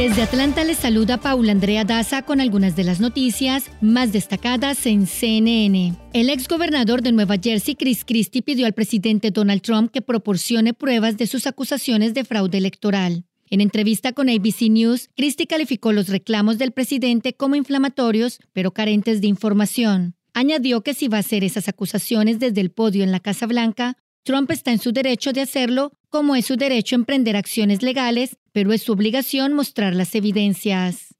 [0.00, 5.06] Desde Atlanta les saluda Paula Andrea Daza con algunas de las noticias más destacadas en
[5.06, 5.94] CNN.
[6.14, 11.18] El exgobernador de Nueva Jersey, Chris Christie, pidió al presidente Donald Trump que proporcione pruebas
[11.18, 13.26] de sus acusaciones de fraude electoral.
[13.50, 19.20] En entrevista con ABC News, Christie calificó los reclamos del presidente como inflamatorios, pero carentes
[19.20, 20.14] de información.
[20.32, 23.98] Añadió que si va a hacer esas acusaciones desde el podio en la Casa Blanca,
[24.22, 28.36] Trump está en su derecho de hacerlo, como es su derecho a emprender acciones legales,
[28.52, 31.14] pero es su obligación mostrar las evidencias.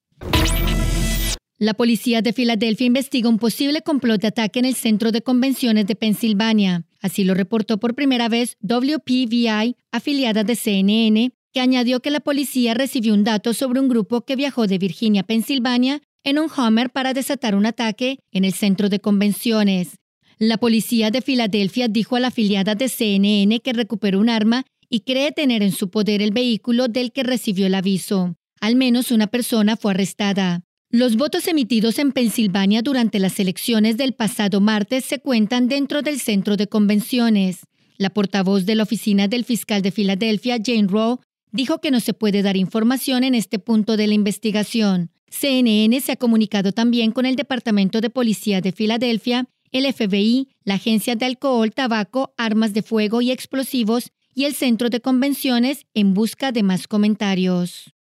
[1.59, 5.87] La policía de Filadelfia investiga un posible complot de ataque en el centro de convenciones
[5.87, 6.87] de Pensilvania.
[7.02, 12.75] Así lo reportó por primera vez WPVI, afiliada de CNN, que añadió que la policía
[12.75, 16.91] recibió un dato sobre un grupo que viajó de Virginia a Pensilvania en un Hummer
[16.91, 19.97] para desatar un ataque en el centro de convenciones.
[20.38, 25.00] La policía de Filadelfia dijo a la afiliada de CNN que recuperó un arma y
[25.00, 28.34] cree tener en su poder el vehículo del que recibió el aviso.
[28.60, 30.62] Al menos una persona fue arrestada.
[30.91, 36.19] Los votos emitidos en Pensilvania durante las elecciones del pasado martes se cuentan dentro del
[36.19, 37.60] centro de convenciones.
[37.97, 41.20] La portavoz de la oficina del fiscal de Filadelfia, Jane Rowe,
[41.52, 45.10] dijo que no se puede dar información en este punto de la investigación.
[45.28, 50.75] CNN se ha comunicado también con el Departamento de Policía de Filadelfia el FBI, la
[50.75, 56.14] Agencia de Alcohol, Tabaco, Armas de Fuego y Explosivos y el Centro de Convenciones en
[56.14, 57.92] busca de más comentarios.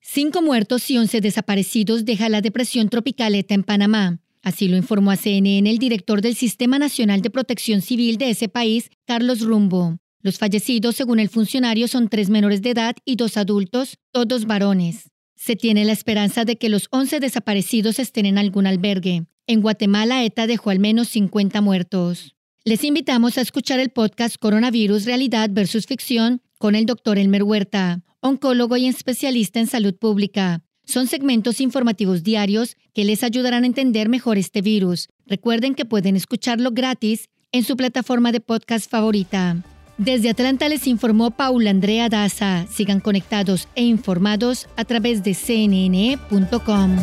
[0.00, 4.20] Cinco muertos y once desaparecidos deja la depresión tropical ETA en Panamá.
[4.42, 8.48] Así lo informó a CNN el director del Sistema Nacional de Protección Civil de ese
[8.48, 9.96] país, Carlos Rumbo.
[10.20, 15.10] Los fallecidos, según el funcionario, son tres menores de edad y dos adultos, todos varones.
[15.34, 19.26] Se tiene la esperanza de que los 11 desaparecidos estén en algún albergue.
[19.46, 22.33] En Guatemala, ETA dejó al menos 50 muertos.
[22.66, 28.00] Les invitamos a escuchar el podcast Coronavirus Realidad versus Ficción con el doctor Elmer Huerta,
[28.20, 30.62] oncólogo y especialista en salud pública.
[30.86, 35.10] Son segmentos informativos diarios que les ayudarán a entender mejor este virus.
[35.26, 39.62] Recuerden que pueden escucharlo gratis en su plataforma de podcast favorita.
[39.98, 42.66] Desde Atlanta les informó Paula Andrea Daza.
[42.68, 46.96] Sigan conectados e informados a través de cnn.com.